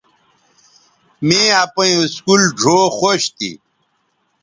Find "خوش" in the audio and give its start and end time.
2.97-3.21